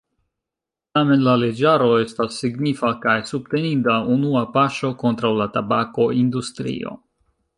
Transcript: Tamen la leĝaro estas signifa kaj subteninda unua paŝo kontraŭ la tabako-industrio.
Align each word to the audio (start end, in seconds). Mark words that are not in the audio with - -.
Tamen 0.97 1.19
la 1.27 1.33
leĝaro 1.41 1.89
estas 2.05 2.39
signifa 2.43 2.89
kaj 3.03 3.15
subteninda 3.33 3.99
unua 4.17 4.43
paŝo 4.57 4.91
kontraŭ 5.05 5.33
la 5.43 5.49
tabako-industrio. 5.59 6.97